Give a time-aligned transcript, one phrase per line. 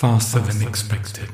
[0.00, 1.28] faster than expected.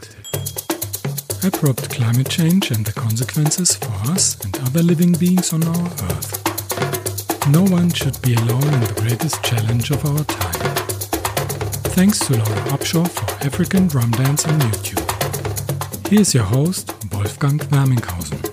[1.44, 7.48] Abrupt climate change and the consequences for us and other living beings on our Earth.
[7.48, 10.76] No one should be alone in the greatest challenge of our time.
[11.94, 16.08] Thanks to Laura Upshaw for African drum dance on YouTube.
[16.08, 18.45] Here's your host, Wolfgang Werminghausen.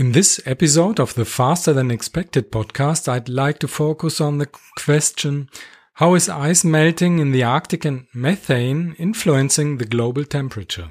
[0.00, 4.48] In this episode of the Faster Than Expected podcast, I'd like to focus on the
[4.82, 5.50] question
[5.96, 10.88] how is ice melting in the Arctic and methane influencing the global temperature?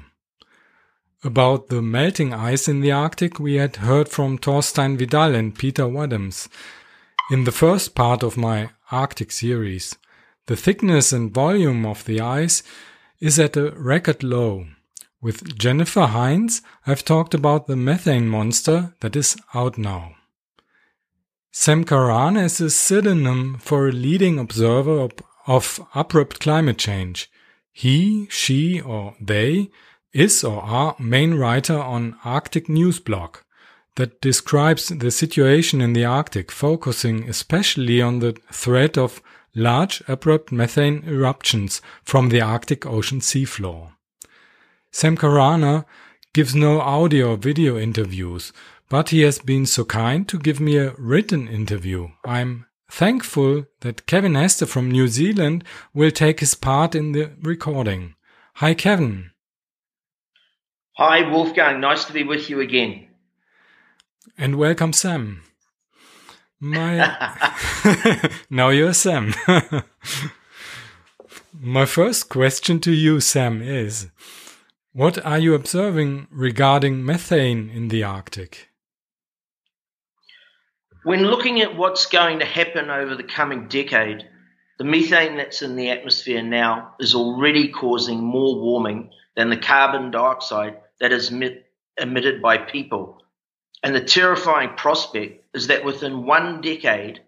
[1.24, 5.86] About the melting ice in the Arctic, we had heard from Thorstein Viddal and Peter
[5.86, 6.46] Wadhams
[7.32, 9.96] in the first part of my Arctic series.
[10.46, 12.62] The thickness and volume of the ice
[13.18, 14.66] is at a record low.
[15.22, 20.14] With Jennifer Hynes, I've talked about the methane monster that is out now.
[21.52, 25.08] Sam Carana is a pseudonym for a leading observer
[25.46, 27.30] of abrupt climate change.
[27.70, 29.70] He, she, or they
[30.12, 33.36] is or are main writer on Arctic News blog
[33.96, 39.20] that describes the situation in the Arctic, focusing especially on the threat of
[39.54, 43.92] large abrupt methane eruptions from the Arctic Ocean seafloor.
[44.92, 45.84] Sam Carana
[46.32, 48.52] gives no audio or video interviews,
[48.88, 52.08] but he has been so kind to give me a written interview.
[52.24, 55.62] I'm thankful that Kevin Hester from New Zealand
[55.94, 58.14] will take his part in the recording.
[58.54, 59.30] Hi, Kevin.
[60.96, 61.80] Hi, Wolfgang.
[61.80, 63.08] Nice to be with you again.
[64.36, 65.42] And welcome, Sam.
[66.58, 67.48] My
[68.50, 69.34] now you're Sam.
[71.62, 74.08] My first question to you, Sam, is
[74.92, 78.68] what are you observing regarding methane in the Arctic?
[81.04, 84.28] When looking at what's going to happen over the coming decade,
[84.78, 90.10] the methane that's in the atmosphere now is already causing more warming than the carbon
[90.10, 93.22] dioxide that is emitted by people.
[93.82, 97.20] And the terrifying prospect is that within one decade,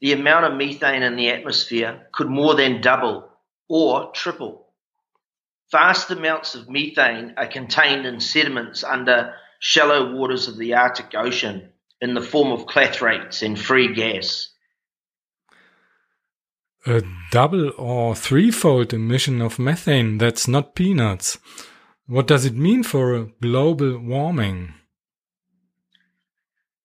[0.00, 3.28] the amount of methane in the atmosphere could more than double
[3.68, 4.69] or triple.
[5.70, 11.70] Vast amounts of methane are contained in sediments under shallow waters of the Arctic Ocean
[12.00, 14.48] in the form of clathrates and free gas.
[16.86, 21.38] A double or threefold emission of methane, that's not peanuts.
[22.06, 24.74] What does it mean for global warming?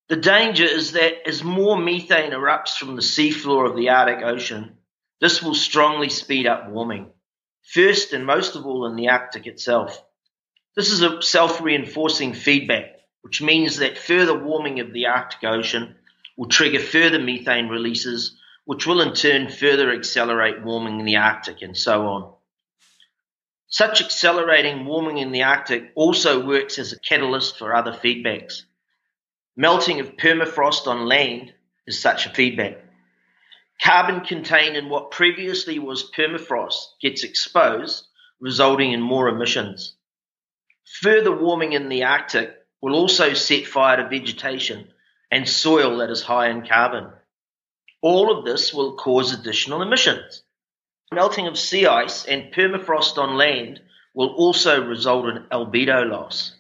[0.10, 4.78] The danger is that as more methane erupts from the seafloor of the Arctic Ocean,
[5.22, 7.10] this will strongly speed up warming
[7.66, 10.02] first and most of all in the Arctic itself.
[10.76, 15.96] This is a self reinforcing feedback, which means that further warming of the Arctic Ocean
[16.38, 21.62] will trigger further methane releases, which will in turn further accelerate warming in the Arctic
[21.62, 22.34] and so on.
[23.68, 28.64] Such accelerating warming in the Arctic also works as a catalyst for other feedbacks.
[29.58, 31.54] Melting of permafrost on land
[31.88, 32.85] is such a feedback.
[33.82, 38.08] Carbon contained in what previously was permafrost gets exposed,
[38.40, 39.96] resulting in more emissions.
[41.02, 44.88] Further warming in the Arctic will also set fire to vegetation
[45.30, 47.12] and soil that is high in carbon.
[48.02, 50.44] All of this will cause additional emissions.
[51.12, 53.82] Melting of sea ice and permafrost on land
[54.14, 56.54] will also result in albedo loss.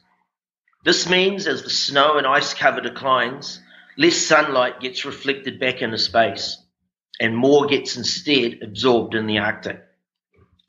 [0.83, 3.61] This means as the snow and ice cover declines,
[3.97, 6.57] less sunlight gets reflected back into space
[7.19, 9.81] and more gets instead absorbed in the Arctic.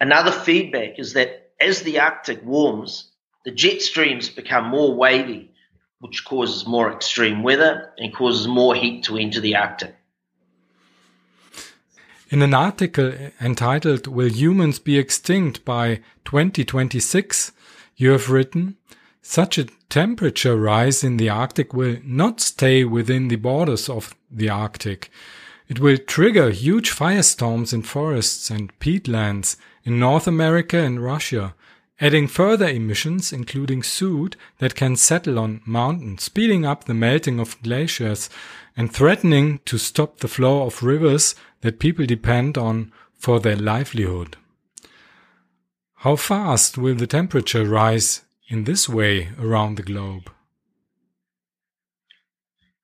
[0.01, 3.11] Another feedback is that as the Arctic warms,
[3.45, 5.53] the jet streams become more wavy,
[6.01, 9.97] which causes more extreme weather and causes more heat to enter the Arctic.
[12.29, 17.53] In an article entitled Will Humans Be Extinct by 2026,
[17.95, 18.77] you have written,
[19.23, 24.51] such a temperature rise in the Arctic will not stay within the borders of the
[24.51, 25.11] Arctic.
[25.69, 31.54] It will trigger huge firestorms in forests and peatlands in North America and Russia,
[32.01, 37.60] adding further emissions, including soot that can settle on mountains, speeding up the melting of
[37.63, 38.30] glaciers
[38.77, 44.36] and threatening to stop the flow of rivers that people depend on for their livelihood.
[46.01, 50.30] How fast will the temperature rise in this way around the globe?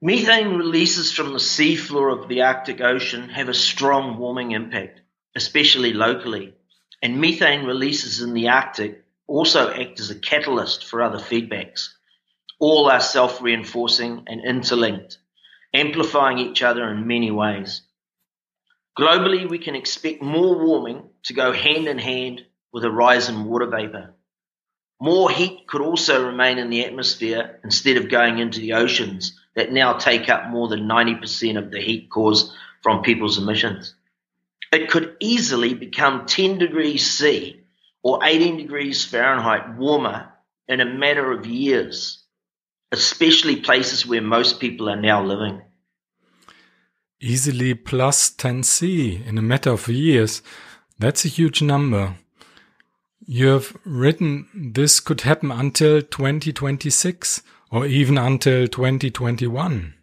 [0.05, 5.01] Methane releases from the seafloor of the Arctic Ocean have a strong warming impact,
[5.37, 6.55] especially locally.
[7.01, 11.91] And methane releases in the Arctic also act as a catalyst for other feedbacks.
[12.59, 15.19] All are self reinforcing and interlinked,
[15.73, 17.83] amplifying each other in many ways.
[18.99, 23.45] Globally, we can expect more warming to go hand in hand with a rise in
[23.45, 24.15] water vapor.
[25.03, 29.73] More heat could also remain in the atmosphere instead of going into the oceans that
[29.73, 32.53] now take up more than 90% of the heat caused
[32.85, 33.97] from people's emissions.
[34.71, 37.65] It could easily become 10 degrees C
[38.05, 40.33] or 18 degrees Fahrenheit warmer
[40.69, 42.23] in a matter of years,
[42.93, 45.63] especially places where most people are now living.
[47.21, 50.43] Easily plus 10C in a matter of years.
[50.97, 52.19] That's a huge number.
[53.27, 59.95] You have written this could happen until 2026 or even until 2021.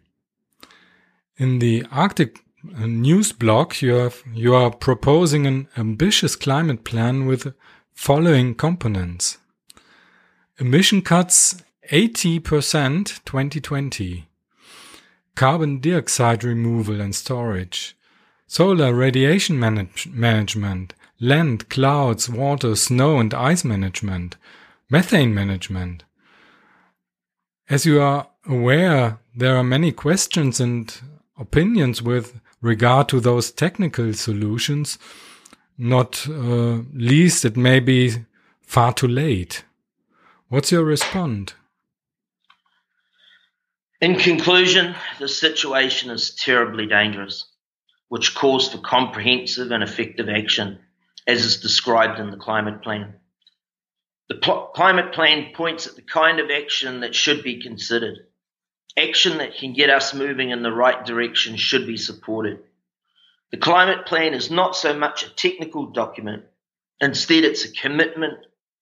[1.36, 2.40] In the Arctic
[2.76, 7.54] uh, news blog, you, have, you are proposing an ambitious climate plan with
[7.92, 9.38] following components.
[10.58, 14.28] Emission cuts 80% 2020.
[15.34, 17.96] Carbon dioxide removal and storage.
[18.46, 20.94] Solar radiation manage management.
[21.20, 24.36] Land, clouds, water, snow and ice management.
[24.90, 26.04] Methane management.
[27.68, 30.92] As you are aware, there are many questions and
[31.38, 34.98] opinions with regard to those technical solutions
[35.80, 38.14] not uh, least it may be
[38.60, 39.64] far too late.
[40.48, 41.54] What's your response?
[44.00, 47.46] In conclusion, the situation is terribly dangerous,
[48.08, 50.78] which calls for comprehensive and effective action,
[51.30, 53.14] as is described in the climate plan.
[54.28, 58.26] The pl- climate plan points at the kind of action that should be considered.
[58.96, 62.58] Action that can get us moving in the right direction should be supported.
[63.52, 66.44] The climate plan is not so much a technical document.
[67.00, 68.38] Instead, it's a commitment,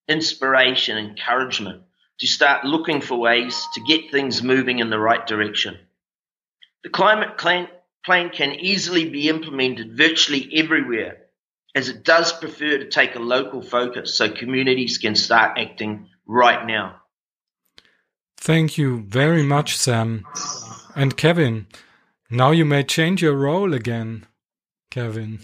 [0.07, 1.83] inspiration, encouragement
[2.19, 5.77] to start looking for ways to get things moving in the right direction.
[6.83, 7.67] The climate plan,
[8.03, 11.28] plan can easily be implemented virtually everywhere,
[11.75, 16.65] as it does prefer to take a local focus so communities can start acting right
[16.65, 16.95] now.
[18.37, 20.25] Thank you very much, Sam.
[20.95, 21.67] And Kevin,
[22.29, 24.25] now you may change your role again.
[24.89, 25.39] Kevin?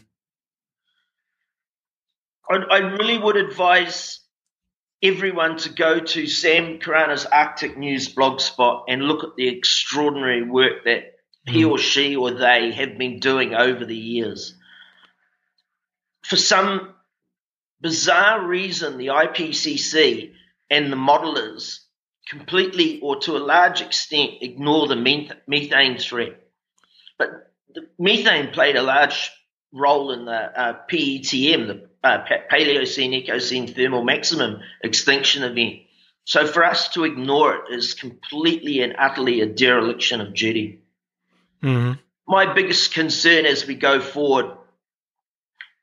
[2.50, 4.19] I, I really would advise
[5.04, 10.44] everyone to go to Sam Carana's Arctic News blog spot and look at the extraordinary
[10.44, 11.72] work that he mm.
[11.72, 14.56] or she or they have been doing over the years.
[16.27, 16.94] For some
[17.81, 20.31] bizarre reason, the IPCC
[20.69, 21.80] and the modelers
[22.27, 24.95] completely or to a large extent ignore the
[25.48, 26.42] methane threat.
[27.19, 27.30] But
[27.74, 29.31] the methane played a large
[29.72, 35.81] role in the uh, PETM, the uh, Paleocene Eocene Thermal Maximum Extinction Event.
[36.24, 40.81] So for us to ignore it is completely and utterly a dereliction of duty.
[41.62, 42.00] Mm-hmm.
[42.27, 44.57] My biggest concern as we go forward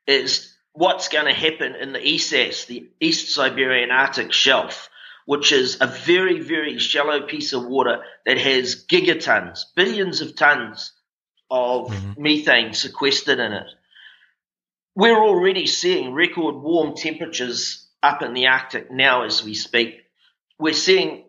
[0.07, 4.89] is what's going to happen in the ESAS, the East Siberian Arctic Shelf,
[5.25, 10.91] which is a very, very shallow piece of water that has gigatons, billions of tons
[11.49, 12.21] of mm-hmm.
[12.21, 13.67] methane sequestered in it.
[14.95, 20.01] We're already seeing record warm temperatures up in the Arctic now as we speak.
[20.59, 21.23] We're seeing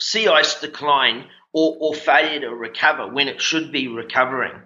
[0.00, 4.60] sea ice decline or, or failure to recover when it should be recovering.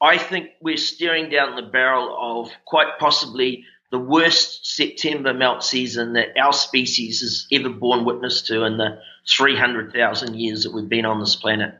[0.00, 6.14] I think we're staring down the barrel of quite possibly the worst September melt season
[6.14, 11.06] that our species has ever borne witness to in the 300,000 years that we've been
[11.06, 11.74] on this planet.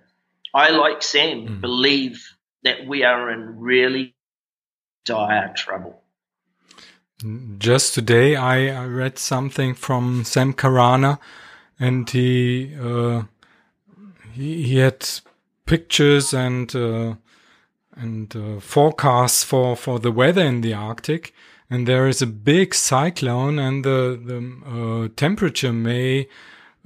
[0.55, 1.61] I, like Sam, mm.
[1.61, 4.15] believe that we are in really
[5.05, 6.01] dire trouble.
[7.59, 11.19] Just today, I, read something from Sam Carana,
[11.81, 13.23] and he uh,
[14.35, 15.09] he, he, had
[15.65, 17.15] pictures and uh,
[17.97, 21.33] and uh, forecasts for for the weather in the Arctic,
[21.71, 26.29] and there is a big cyclone, and the the uh, temperature may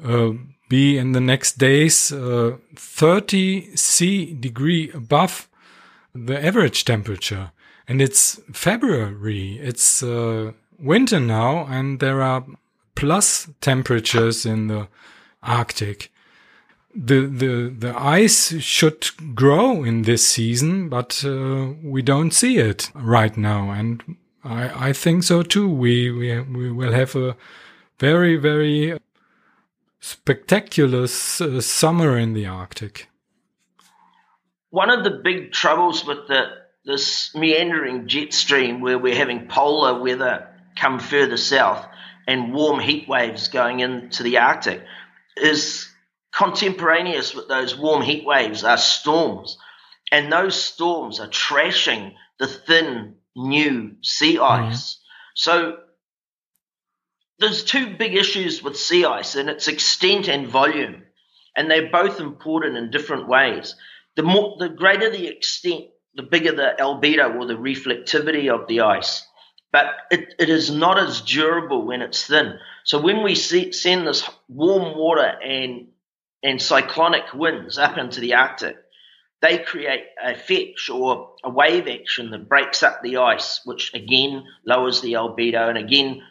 [0.03, 0.33] uh,
[0.69, 5.49] be in the next days uh, 30 C degree above
[6.15, 7.51] the average temperature.
[7.89, 12.45] And it's February, it's uh, winter now, and there are
[12.95, 14.87] plus temperatures in the
[15.43, 16.13] Arctic.
[16.93, 22.91] The, the, the ice should grow in this season, but uh, we don't see it
[22.95, 23.71] right now.
[23.71, 25.69] And I, I think so too.
[25.69, 27.37] We, we, we will have a
[27.99, 28.99] very, very
[30.01, 33.09] spectacular uh, summer in the Arctic.
[34.71, 40.01] One of the big troubles with the this meandering jet stream, where we're having polar
[40.01, 41.87] weather come further south
[42.27, 44.83] and warm heat waves going into the Arctic,
[45.37, 45.90] is
[46.33, 49.59] contemporaneous with those warm heat waves are storms.
[50.13, 54.69] And those storms are trashing the thin, new sea mm-hmm.
[54.69, 54.95] ice.
[54.95, 55.01] Mm-hmm.
[55.35, 55.77] So
[57.39, 61.03] there's two big issues with sea ice and its extent and volume.
[61.57, 63.75] And they're both important in different ways.
[64.17, 68.81] The more the greater the extent, the bigger the albedo or the reflectivity of the
[68.81, 69.27] ice.
[69.73, 72.59] But it, it is not as durable when it's thin.
[72.85, 75.89] So when we see, send this warm water and
[76.43, 78.77] and cyclonic winds up into the Arctic,
[79.43, 84.45] they create a fetch or a wave action that breaks up the ice, which again
[84.67, 86.23] lowers the albedo and again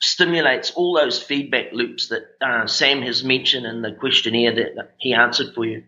[0.00, 5.14] stimulates all those feedback loops that uh, Sam has mentioned in the questionnaire that he
[5.14, 5.84] answered for you.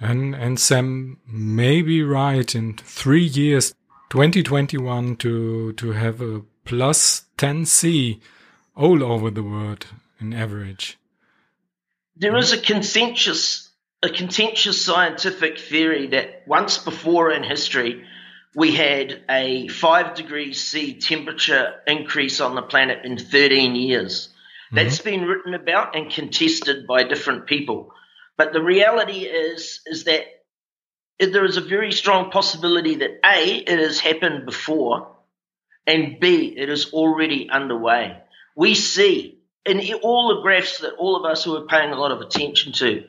[0.00, 3.74] And and Sam may be right in three years,
[4.10, 8.20] 2021, to to have a plus 10 C
[8.76, 9.86] all over the world
[10.20, 10.97] in average.
[12.18, 13.68] There is a consensus
[14.02, 18.04] a contentious scientific theory that once before in history
[18.54, 24.28] we had a five degrees C temperature increase on the planet in 13 years.
[24.28, 24.76] Mm-hmm.
[24.76, 27.92] That's been written about and contested by different people.
[28.36, 30.22] But the reality is, is that
[31.18, 35.16] there is a very strong possibility that A, it has happened before,
[35.86, 38.18] and B, it is already underway.
[38.56, 39.37] We see
[39.68, 42.72] in all the graphs that all of us who are paying a lot of attention
[42.74, 43.04] to,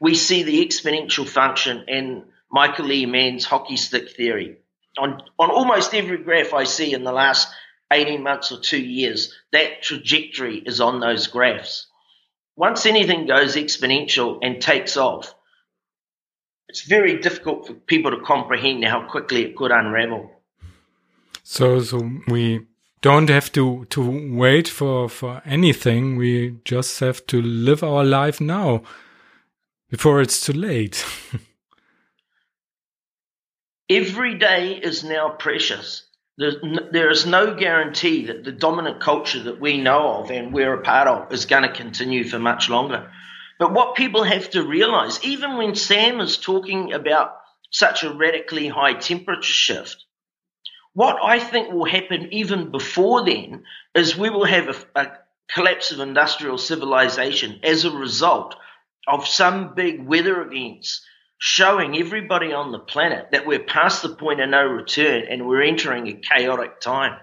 [0.00, 3.06] we see the exponential function in Michael E.
[3.06, 4.56] Mann's hockey stick theory.
[4.98, 7.48] On, on almost every graph I see in the last
[7.92, 11.86] 18 months or two years, that trajectory is on those graphs.
[12.56, 15.34] Once anything goes exponential and takes off,
[16.68, 20.30] it's very difficult for people to comprehend how quickly it could unravel.
[21.44, 22.66] So, so we
[23.00, 26.16] don't have to, to wait for, for anything.
[26.16, 28.82] We just have to live our life now
[29.90, 31.04] before it's too late.
[33.90, 36.04] Every day is now precious.
[36.36, 40.82] there is no guarantee that the dominant culture that we know of and we're a
[40.82, 43.10] part of is going to continue for much longer.
[43.58, 47.32] But what people have to realize, even when Sam is talking about
[47.70, 50.04] such a radically high temperature shift,
[50.98, 53.62] what I think will happen even before then
[53.94, 55.12] is we will have a, a
[55.48, 58.56] collapse of industrial civilization as a result
[59.06, 61.06] of some big weather events
[61.38, 65.62] showing everybody on the planet that we're past the point of no return and we're
[65.62, 67.16] entering a chaotic time.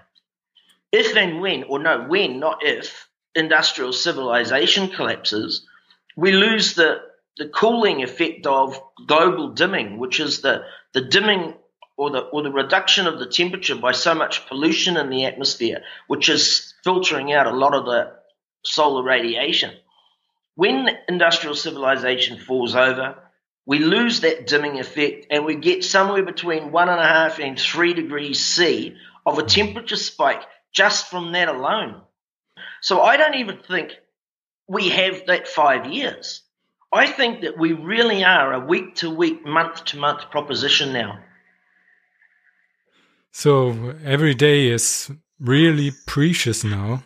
[0.94, 5.68] If and when, or no, when, not if, industrial civilization collapses,
[6.16, 7.02] we lose the,
[7.38, 10.64] the cooling effect of global dimming, which is the,
[10.94, 11.56] the dimming
[11.98, 15.82] or the, or the reduction of the temperature by so much pollution in the atmosphere,
[16.08, 18.12] which is filtering out a lot of the
[18.64, 19.72] solar radiation.
[20.56, 23.16] When industrial civilization falls over,
[23.66, 27.60] we lose that dimming effect and we get somewhere between one and a half and
[27.60, 32.02] three degrees C of a temperature spike just from that alone.
[32.82, 33.94] So I don't even think
[34.68, 36.44] we have that five years.
[36.94, 41.20] I think that we really are a week to week, month to month proposition now.
[43.38, 45.12] So every day is
[45.42, 47.04] really precious now.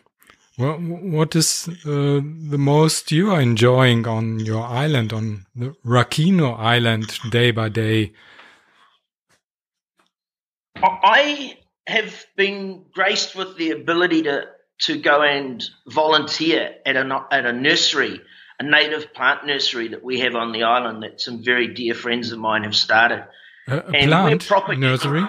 [0.57, 2.21] What what is uh,
[2.51, 8.13] the most you are enjoying on your island, on the Rakino Island, day by day?
[10.77, 11.57] I
[11.88, 14.43] have been graced with the ability to
[14.81, 18.21] to go and volunteer at a at a nursery,
[18.59, 22.31] a native plant nursery that we have on the island that some very dear friends
[22.31, 23.25] of mine have started.
[23.67, 25.25] A, a plant nursery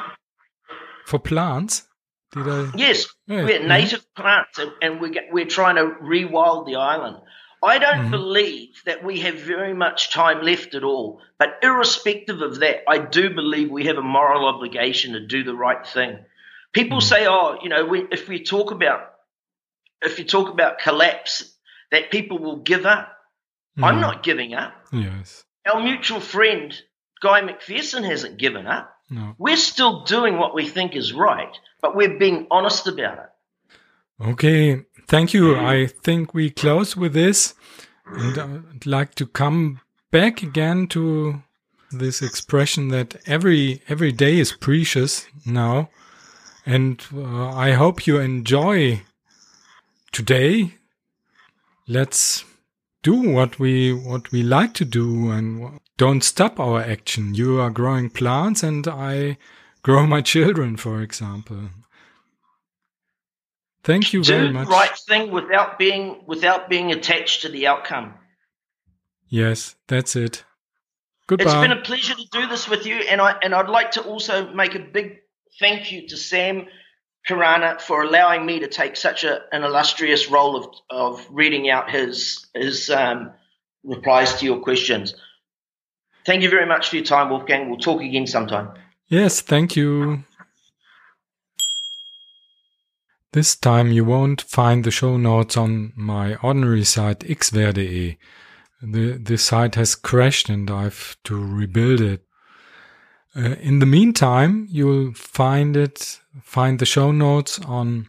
[1.11, 1.87] for plants.
[2.33, 2.71] Did I?
[2.77, 3.45] Yes, yeah.
[3.45, 7.17] we're native plants, and, and we're we're trying to rewild the island.
[7.63, 8.11] I don't mm-hmm.
[8.11, 11.21] believe that we have very much time left at all.
[11.39, 15.55] But irrespective of that, I do believe we have a moral obligation to do the
[15.55, 16.25] right thing.
[16.73, 17.09] People mm-hmm.
[17.09, 19.01] say, "Oh, you know, we, if we talk about
[20.01, 21.53] if you talk about collapse,
[21.91, 23.85] that people will give up." Mm-hmm.
[23.85, 24.73] I'm not giving up.
[24.93, 25.45] Yes.
[25.67, 26.73] Our mutual friend
[27.21, 28.97] Guy McPherson hasn't given up.
[29.11, 29.35] No.
[29.39, 34.27] We're still doing what we think is right but we're being honest about it.
[34.29, 35.57] Okay, thank you.
[35.57, 37.55] I think we close with this,
[38.07, 41.43] and I'd like to come back again to
[41.91, 45.89] this expression that every every day is precious now,
[46.67, 49.03] and uh, I hope you enjoy
[50.13, 50.75] today.
[51.89, 52.45] Let's
[53.03, 57.35] do what we what we like to do and don't stop our action.
[57.35, 59.39] You are growing plants, and I
[59.83, 61.71] grow my children, for example.
[63.83, 64.67] Thank you Do very much.
[64.67, 68.15] Do the right thing without being without being attached to the outcome.
[69.29, 70.45] Yes, that's it.
[71.27, 71.45] Goodbye.
[71.45, 74.03] It's been a pleasure to do this with you, and I and I'd like to
[74.03, 75.19] also make a big
[75.59, 76.67] thank you to Sam
[77.29, 81.91] Carana for allowing me to take such a, an illustrious role of of reading out
[81.91, 83.33] his his um,
[83.85, 85.15] replies to your questions.
[86.27, 87.69] Thank you very much for your time, Wolfgang.
[87.69, 88.71] We'll talk again sometime.
[89.09, 90.25] Yes, thank you.
[93.33, 98.19] This time you won't find the show notes on my ordinary site xwer.de.
[98.83, 102.25] The, the site has crashed and I have to rebuild it.
[103.37, 108.09] Uh, in the meantime, you'll find it, find the show notes on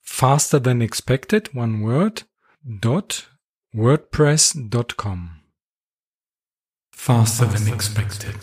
[0.00, 2.22] faster than expected, one word,
[2.80, 3.26] dot
[3.74, 5.40] wordpress.com.
[6.92, 8.36] Faster than expected.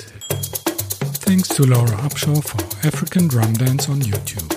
[1.24, 4.51] Thanks to Laura Upshaw for African Drum Dance on YouTube.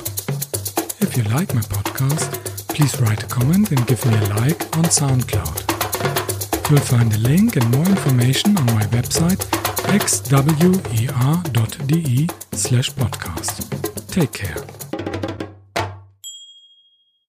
[1.01, 4.85] If you like my podcast, please write a comment and give me a like on
[4.91, 5.71] SoundCloud.
[6.69, 9.64] You'll find a link and more information on my website
[9.99, 11.07] xwer.de
[12.53, 13.63] slash podcast.
[14.09, 14.84] Take care.